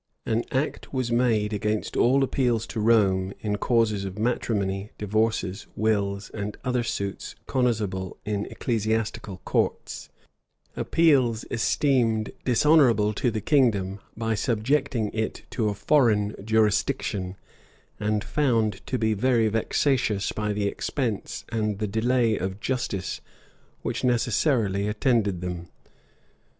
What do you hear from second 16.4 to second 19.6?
jurisdiction; and found to be very